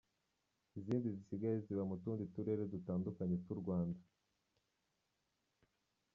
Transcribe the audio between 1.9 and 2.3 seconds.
tundi